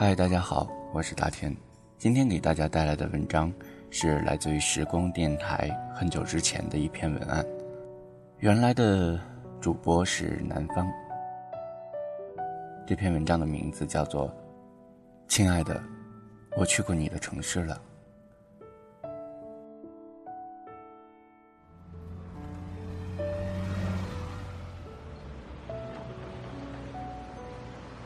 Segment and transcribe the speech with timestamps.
[0.00, 1.52] 嗨，大家好，我是大天。
[1.98, 3.52] 今天给大家带来的文章
[3.90, 7.44] 是来自于时光电台很久之前的一篇文案。
[8.38, 9.18] 原来的
[9.60, 10.88] 主播是南方。
[12.86, 14.28] 这篇文章的名字叫做
[15.26, 15.82] 《亲爱的，
[16.56, 17.74] 我去过你的城市了》。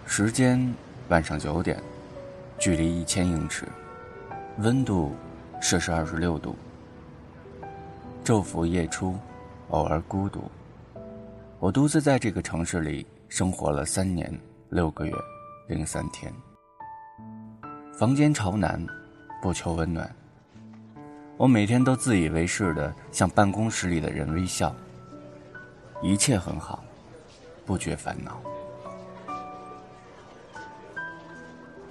[0.06, 0.74] 时间
[1.12, 1.78] 晚上九点，
[2.58, 3.68] 距离一千英尺，
[4.60, 5.14] 温度
[5.60, 6.56] 摄氏二十六度。
[8.24, 9.14] 昼伏夜出，
[9.68, 10.50] 偶尔孤独。
[11.58, 14.32] 我独自在这个城市里生活了三年
[14.70, 15.12] 六个月
[15.68, 16.32] 零三天。
[17.92, 18.82] 房间朝南，
[19.42, 20.10] 不求温暖。
[21.36, 24.74] 我每天都自以为是的向办公室里的人微笑。
[26.00, 26.82] 一切很好，
[27.66, 28.40] 不觉烦恼。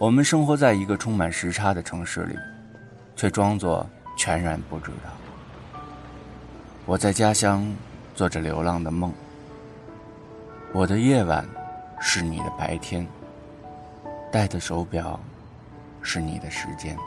[0.01, 2.35] 我们生活在一个充满时差的城市里，
[3.15, 5.79] 却装作全然不知道。
[6.87, 7.71] 我在家乡
[8.15, 9.13] 做着流浪的梦。
[10.73, 11.47] 我的夜晚
[11.99, 13.07] 是你的白天，
[14.31, 15.19] 戴的手表
[16.01, 16.97] 是你的时间。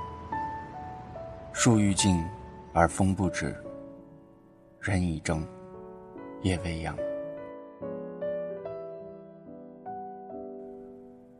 [1.52, 2.24] 树欲静
[2.72, 3.56] 而风不止，
[4.78, 5.44] 人已怔，
[6.42, 6.96] 夜未央。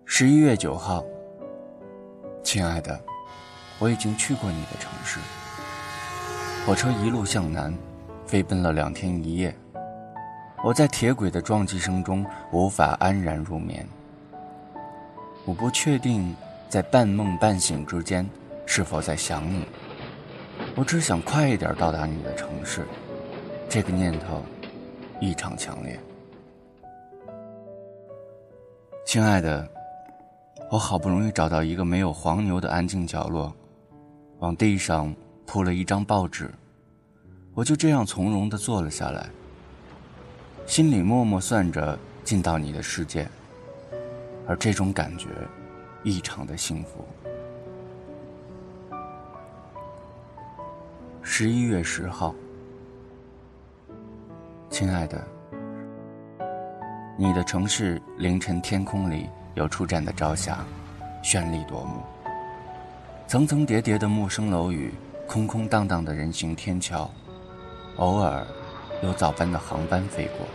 [0.04, 1.04] 十一月九号。
[2.54, 2.96] 亲爱的，
[3.80, 5.18] 我已经去过你的城市。
[6.64, 7.76] 火车一路向南，
[8.26, 9.52] 飞奔了两天一夜。
[10.62, 13.84] 我在铁轨的撞击声中无法安然入眠。
[15.44, 16.32] 我不确定
[16.68, 18.24] 在半梦半醒之间
[18.66, 19.66] 是否在想你。
[20.76, 22.86] 我只想快一点到达你的城市，
[23.68, 24.40] 这个念头
[25.18, 25.98] 异常强烈。
[29.04, 29.68] 亲爱的。
[30.74, 33.54] 我好不容易找到一个没有黄牛的安静角落，
[34.40, 35.14] 往地上
[35.46, 36.52] 铺了一张报纸，
[37.54, 39.30] 我就这样从容的坐了下来，
[40.66, 43.28] 心里默默算着进到你的世界，
[44.48, 45.28] 而这种感觉
[46.02, 47.06] 异常的幸福。
[51.22, 52.34] 十一月十号，
[54.68, 55.24] 亲爱的，
[57.16, 59.28] 你的城市凌晨天空里。
[59.54, 60.64] 有出站的朝霞，
[61.22, 62.02] 绚丽夺目。
[63.26, 64.92] 层层叠叠的陌生楼宇，
[65.26, 67.10] 空空荡荡的人行天桥，
[67.96, 68.44] 偶尔
[69.02, 70.46] 有早班的航班飞过，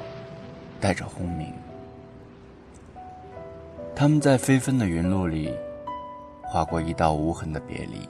[0.79, 1.53] 带着轰鸣。
[3.95, 5.53] 他们在飞纷的云路里，
[6.43, 8.07] 划过一道无痕的别离。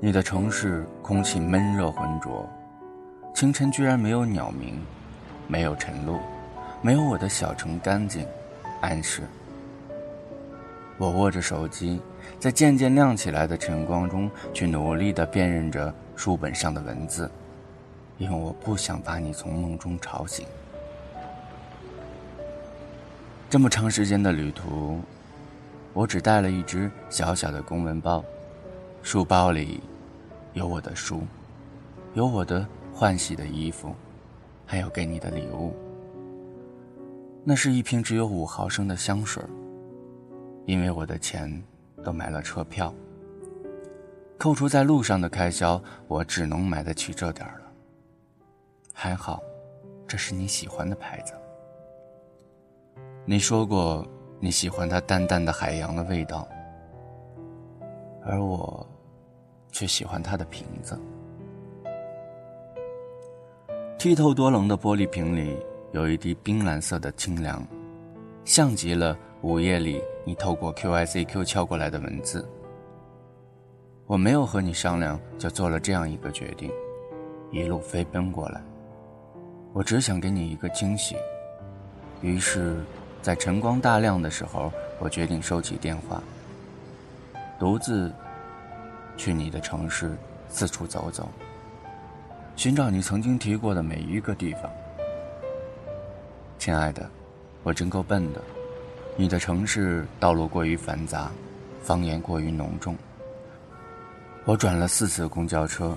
[0.00, 2.48] 你的城市空气闷热浑浊，
[3.34, 4.80] 清晨居然没有鸟鸣，
[5.46, 6.18] 没有晨露。
[6.82, 8.26] 没有我的小城干净、
[8.80, 9.22] 安适。
[10.96, 12.00] 我握着手机，
[12.38, 17.30] 在渐渐亮起来的晨光中，去努力地辨认着书本上的文字，
[18.16, 20.46] 因为我不想把你从梦中吵醒。
[23.50, 25.00] 这么长时间的旅途，
[25.92, 28.24] 我只带了一只小小的公文包，
[29.02, 29.82] 书包里
[30.54, 31.22] 有我的书，
[32.14, 33.94] 有我的换洗的衣服，
[34.64, 35.74] 还有给你的礼物。
[37.42, 39.42] 那是一瓶只有五毫升的香水。
[40.66, 41.50] 因为我的钱
[42.04, 42.94] 都买了车票，
[44.38, 47.72] 扣除在路上的开销，我只能买得起这点儿了。
[48.92, 49.42] 还好，
[50.06, 51.32] 这是你喜欢的牌子。
[53.24, 54.06] 你说过
[54.38, 56.46] 你喜欢它淡淡的海洋的味道，
[58.22, 58.86] 而我
[59.72, 60.96] 却喜欢它的瓶子。
[63.98, 65.58] 剔透多棱的玻璃瓶里。
[65.92, 67.66] 有一滴冰蓝色的清凉，
[68.44, 72.48] 像极了午夜里你透过 QICQ 敲过来的文字。
[74.06, 76.70] 我没有和你商量，就做了这样一个决定，
[77.50, 78.62] 一路飞奔过来。
[79.72, 81.16] 我只想给你一个惊喜。
[82.22, 82.80] 于是，
[83.20, 86.22] 在晨光大亮的时候，我决定收起电话，
[87.58, 88.12] 独自
[89.16, 90.16] 去你的城市
[90.48, 91.28] 四处走走，
[92.54, 94.70] 寻找你曾经提过的每一个地方。
[96.60, 97.08] 亲爱的，
[97.62, 98.42] 我真够笨的。
[99.16, 101.30] 你的城市道路过于繁杂，
[101.80, 102.94] 方言过于浓重。
[104.44, 105.96] 我转了四次公交车，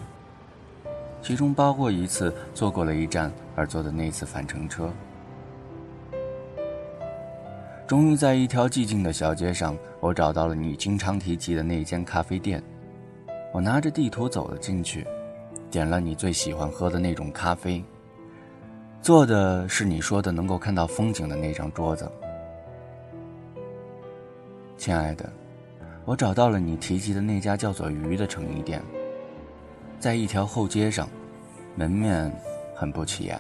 [1.22, 4.90] 其中包括一次坐过了一站而坐的那次返程车。
[7.86, 12.64] 终于在一条寂静的小街上，我找到了你经常提及的那间咖啡店。
[13.52, 15.06] 我拿着地图走了进去，
[15.70, 17.84] 点了你最喜欢喝的那种咖啡。
[19.04, 22.10] 坐的是你说的能够看到风景的那张桌子。
[24.78, 25.30] 亲爱的，
[26.06, 28.82] 我找到了你提及的那家叫做“鱼”的成衣店，
[30.00, 31.10] 在一条后街上，
[31.76, 32.32] 门面
[32.74, 33.38] 很不起眼。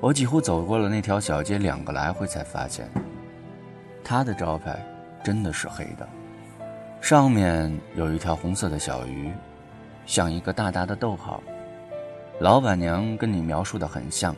[0.00, 2.88] 我几乎走过了那条小街两个来回，才发现，
[4.02, 4.82] 它的招牌
[5.22, 6.08] 真的是黑的，
[6.98, 9.30] 上面有一条红色的小鱼，
[10.06, 11.42] 像一个大大的逗号。
[12.40, 14.34] 老板娘跟你描述的很像，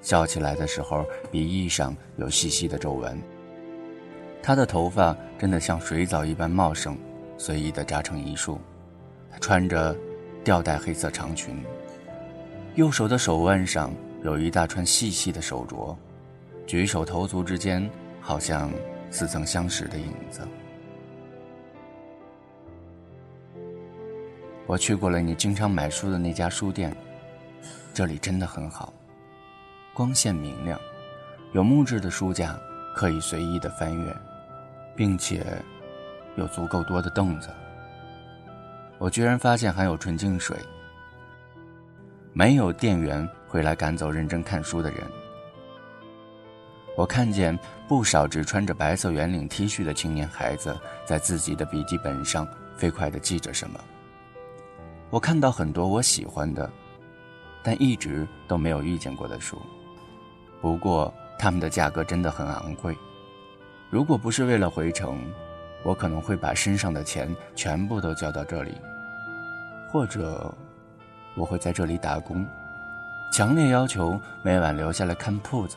[0.00, 3.18] 笑起来的时候鼻翼上有细细的皱纹。
[4.42, 6.96] 她的头发真的像水藻一般茂盛，
[7.36, 8.58] 随意的扎成一束。
[9.30, 9.94] 她穿着
[10.42, 11.62] 吊带黑色长裙，
[12.74, 13.92] 右手的手腕上
[14.22, 15.94] 有一大串细细的手镯，
[16.66, 17.88] 举手投足之间
[18.20, 18.70] 好像
[19.10, 20.40] 似曾相识的影子。
[24.66, 26.96] 我去过了你经常买书的那家书店。
[27.94, 28.92] 这里真的很好，
[29.98, 30.80] 光线明亮，
[31.50, 32.56] 有木质的书架
[32.94, 34.16] 可以随意的翻阅，
[34.94, 35.44] 并且
[36.36, 37.48] 有足够多的凳子。
[38.98, 40.56] 我居然发现还有纯净水，
[42.32, 45.00] 没有店员会来赶走认真看书的人。
[46.96, 47.58] 我看见
[47.88, 52.46] 不少只穿着白色圆领 T 恤的青年孩子在自己的笔记本上
[52.76, 53.80] 飞快地记着什么。
[55.10, 56.70] 我看到很多我喜欢的。
[57.60, 59.60] 但一直都没有遇见过的书，
[60.60, 62.96] 不过它们的价格真的很昂贵。
[63.90, 65.24] 如果不是为了回城，
[65.82, 68.74] 我可能会把身上的钱全部都交到这里，
[69.90, 70.52] 或者
[71.34, 72.44] 我会在这里打工，
[73.32, 75.76] 强烈要求每晚留下来看铺子。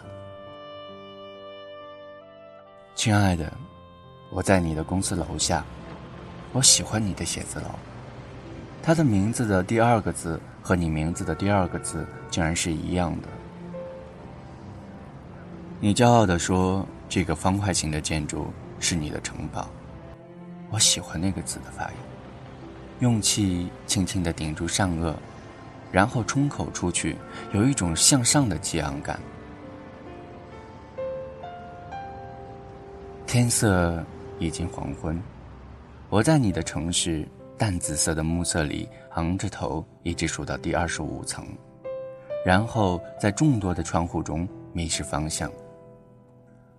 [2.96, 3.52] 亲爱的，
[4.30, 5.64] 我在你的公司楼下，
[6.52, 7.66] 我喜欢你的写字楼。
[8.84, 13.28] 他的名字的第二个字和你名字的第二个字竟然是一样的。
[15.84, 18.46] 你骄傲地说：“这个方块形的建筑
[18.80, 19.68] 是你的城堡。”
[20.70, 21.98] 我喜欢那个字的发音，
[23.00, 25.16] 用气轻轻地顶住上颚，
[25.92, 27.18] 然后冲口出去，
[27.52, 29.20] 有一种向上的激昂感。
[33.26, 34.06] 天色
[34.38, 35.20] 已经黄昏，
[36.10, 37.28] 我在你的城市。
[37.58, 41.46] 淡紫色的暮色里，昂着头，一直数到第二十五层，
[42.44, 45.52] 然后在众多的窗户中迷失方向。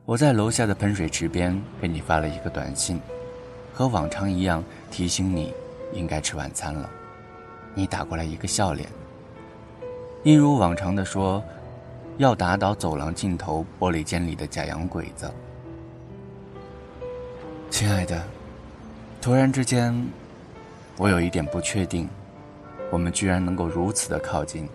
[0.05, 3.01] 我在楼下的喷水池边给你发了一个短信，
[3.73, 5.55] 和往常一样提醒你
[5.93, 6.91] 应该吃晚餐了。
[7.73, 8.89] 你打过来一个笑脸，
[10.25, 11.43] 一如往常的说，
[12.19, 15.33] 要打倒走廊尽头玻璃间里的假洋鬼子。
[17.71, 18.21] 亲爱的，
[19.21, 19.95] 突然之间。
[20.99, 22.07] 我有一点不确定，
[22.91, 24.69] 我们居然能够如此的靠近。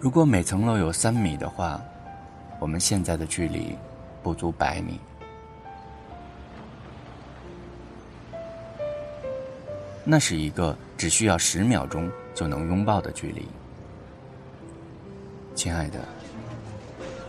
[0.00, 1.78] 如果每层楼有三米的话，
[2.60, 3.76] 我们现在的距离
[4.22, 5.00] 不足百米。
[10.04, 13.48] 那是一个只需要十秒钟就能拥抱的距离，
[15.54, 15.98] 亲爱的。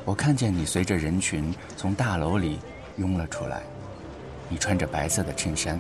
[0.03, 2.59] 我看见你随着人群从大楼里
[2.97, 3.61] 拥了出来，
[4.49, 5.79] 你穿着白色的衬衫。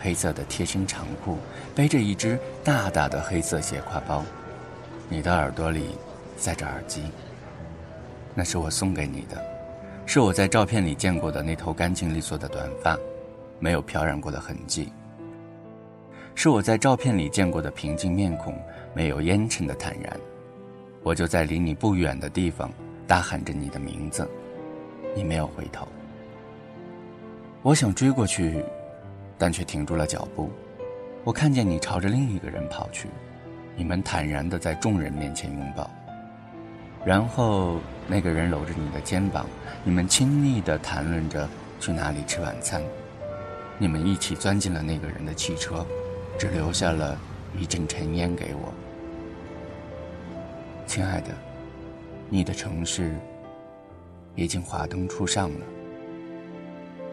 [0.00, 1.38] 黑色的贴身长裤，
[1.76, 4.24] 背着一只大大的黑色斜挎包，
[5.08, 5.96] 你的耳朵里
[6.36, 7.04] 塞着耳机。
[8.34, 9.44] 那是我送给你的，
[10.06, 12.98] 是我在照片里见过的那头干净利索的短发，
[13.58, 14.92] 没有漂染过的痕迹。
[16.34, 18.54] 是我在照片里见过的平静面孔，
[18.94, 20.18] 没有烟尘的坦然。
[21.02, 22.72] 我就在离你不远的地方
[23.06, 24.28] 大喊着你的名字，
[25.14, 25.86] 你没有回头。
[27.62, 28.64] 我想追过去。
[29.38, 30.50] 但却停住了脚步，
[31.24, 33.08] 我看见你朝着另一个人跑去，
[33.74, 35.90] 你们坦然的在众人面前拥抱，
[37.04, 39.46] 然后那个人搂着你的肩膀，
[39.84, 41.48] 你们亲密地谈论着
[41.80, 42.82] 去哪里吃晚餐，
[43.78, 45.84] 你们一起钻进了那个人的汽车，
[46.38, 47.18] 只留下了
[47.58, 48.72] 一阵尘烟给我。
[50.86, 51.30] 亲爱的，
[52.28, 53.14] 你的城市
[54.34, 55.66] 已经华灯初上了，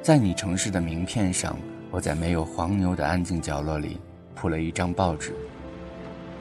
[0.02, 1.58] 在你城市的名片上。
[1.92, 4.00] 我在没有黄牛的安静角落里
[4.36, 5.34] 铺了一张报纸，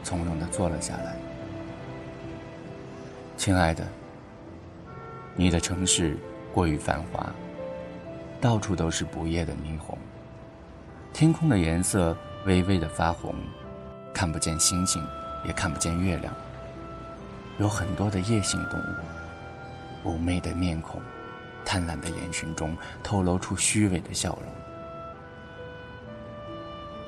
[0.05, 1.17] 从容地坐了下来。
[3.39, 3.87] 亲爱的，
[5.37, 6.19] 你的城市
[6.53, 7.33] 过于繁华，
[8.41, 9.97] 到处都是不夜的霓虹，
[11.13, 12.17] 天空的颜色
[12.47, 13.33] 微微的发红，
[14.13, 15.01] 看不见星星，
[15.45, 16.35] 也看不见月亮。
[17.59, 21.01] 有很多的夜行动物，妩媚的面孔，
[21.65, 24.53] 贪婪的眼神中透露出虚伪的笑容。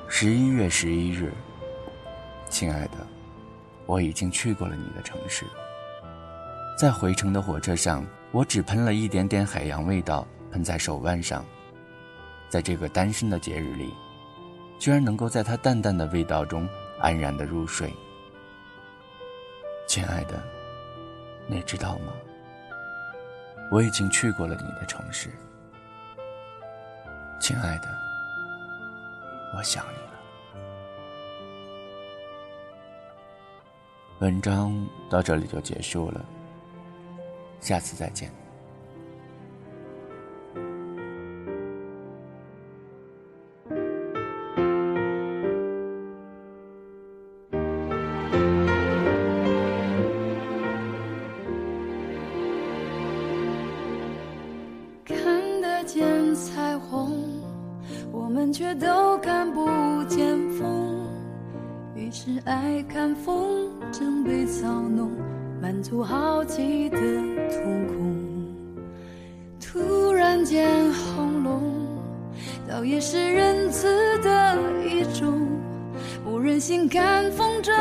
[0.07, 1.33] 十一月十一日，
[2.49, 3.05] 亲爱的，
[3.85, 5.45] 我已经去过了你的城市。
[6.81, 11.45] 在回程的火车上，我只喷了一点点海洋味道，喷在手腕上，
[12.49, 13.93] 在这个单身的节日里，
[14.79, 16.67] 居然能够在它淡淡的味道中
[16.99, 17.93] 安然的入睡。
[19.87, 20.41] 亲爱的，
[21.45, 22.13] 你知道吗？
[23.69, 25.29] 我已经去过了你的城市。
[27.39, 27.87] 亲爱的，
[29.55, 30.13] 我想你了。
[34.17, 34.75] 文章
[35.11, 36.25] 到这里就结束了，
[37.61, 38.29] 下次再见。
[55.05, 57.11] 看得见彩虹，
[58.11, 59.65] 我们却都看不
[60.05, 61.05] 见风，
[61.95, 65.11] 于是爱看风筝被操弄，
[65.61, 66.97] 满足好奇的
[72.83, 73.87] 也是仁慈
[74.19, 75.47] 的一种，
[76.23, 77.71] 不忍心看风筝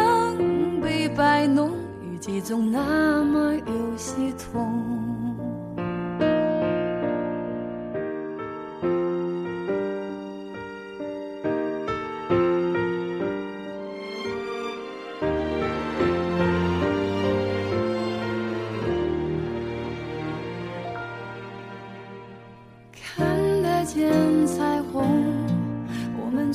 [0.80, 1.70] 被摆弄，
[2.02, 4.86] 雨季总那么有系统。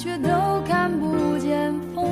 [0.05, 0.29] 却都
[0.67, 2.05] 看不见风，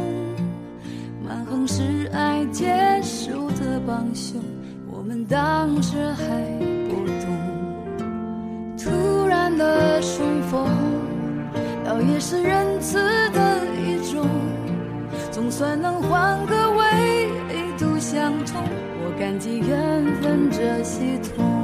[1.23, 2.65] 满横是爱结
[3.03, 4.41] 束的帮凶，
[4.91, 6.25] 我们当时还
[6.89, 7.29] 不懂。
[8.79, 10.67] 突然的重逢，
[11.85, 12.97] 倒也是仁慈
[13.29, 14.27] 的一种，
[15.29, 17.27] 总算能换个纬
[17.77, 18.59] 度相通，
[19.05, 21.62] 我感激缘分这系统。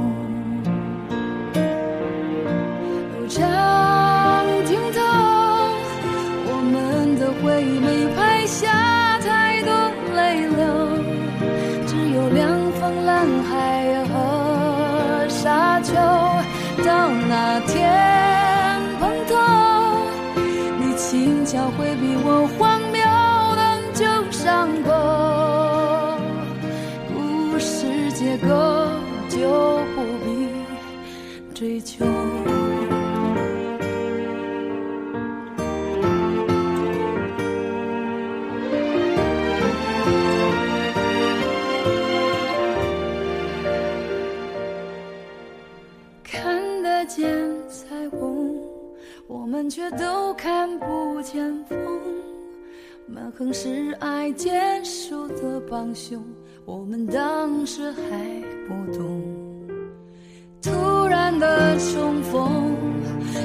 [17.66, 19.34] 天碰头，
[20.78, 23.00] 你轻巧回避我荒谬
[23.56, 23.60] 的
[23.94, 24.88] 旧伤口，
[27.14, 28.48] 故事结构
[29.28, 29.38] 就
[29.94, 30.28] 不必
[31.54, 32.04] 追求。
[49.70, 51.78] 却都看不见风，
[53.06, 56.20] 满横是爱结束的帮凶，
[56.64, 58.02] 我们当时还
[58.66, 59.22] 不懂。
[60.60, 62.74] 突然的重逢，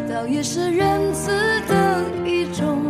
[0.09, 1.29] 倒也是仁慈
[1.67, 2.81] 的一种，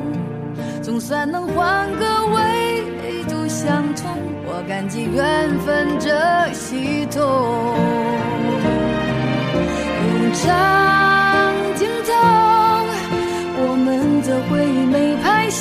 [0.81, 4.09] 总算能换个维度相通，
[4.45, 6.09] 我感激缘分这
[6.53, 7.21] 系统。
[10.07, 10.31] 用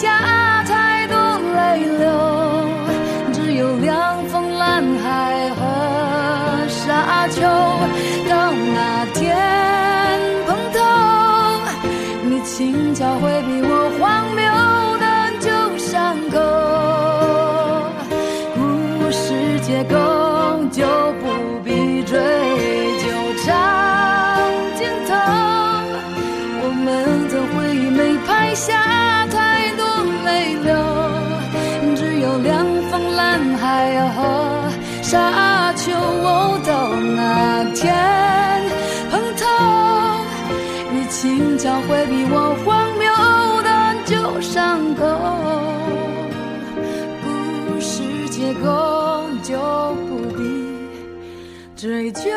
[0.05, 0.34] 没
[35.15, 35.93] 沙丘。
[36.67, 37.95] 到那天
[39.11, 39.45] 碰头，
[40.91, 43.05] 你轻巧回避我荒谬
[43.63, 43.69] 的
[44.07, 45.05] 旧伤口，
[47.23, 48.65] 故事结构
[49.43, 49.59] 就
[50.09, 50.43] 不必
[51.77, 52.31] 追究。